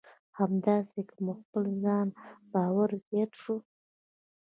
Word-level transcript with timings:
همداسې 0.37 0.99
که 1.09 1.15
مو 1.23 1.31
په 1.39 1.43
خپل 1.45 1.65
ځان 1.83 2.07
باور 2.53 2.89
زیات 3.07 3.31
شو. 3.41 3.55